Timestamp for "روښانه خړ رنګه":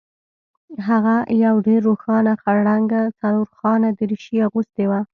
1.89-3.01